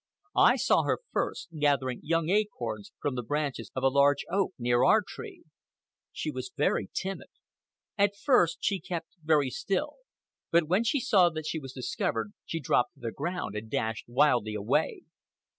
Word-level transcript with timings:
I 0.39 0.55
saw 0.55 0.81
her 0.81 0.97
first, 1.11 1.49
gathering 1.59 1.99
young 2.01 2.27
acorns 2.29 2.91
from 2.99 3.13
the 3.13 3.21
branches 3.21 3.69
of 3.75 3.83
a 3.83 3.87
large 3.87 4.25
oak 4.31 4.53
near 4.57 4.83
our 4.83 5.03
tree. 5.07 5.43
She 6.11 6.31
was 6.31 6.49
very 6.57 6.89
timid. 6.91 7.27
At 7.99 8.15
first, 8.15 8.57
she 8.61 8.79
kept 8.79 9.09
very 9.21 9.51
still; 9.51 9.97
but 10.49 10.67
when 10.67 10.83
she 10.83 10.99
saw 10.99 11.29
that 11.29 11.45
she 11.45 11.59
was 11.59 11.73
discovered 11.73 12.33
she 12.47 12.59
dropped 12.59 12.95
to 12.95 12.99
the 12.99 13.11
ground 13.11 13.55
and 13.55 13.69
dashed 13.69 14.05
wildly 14.07 14.55
away. 14.55 15.03